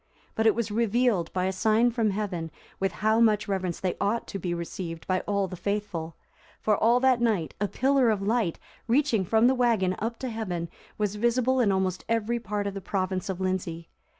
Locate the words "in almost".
11.59-12.03